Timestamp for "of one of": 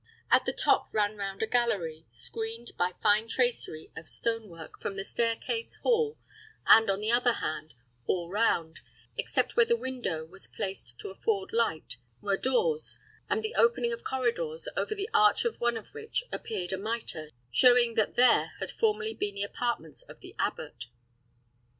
15.45-15.89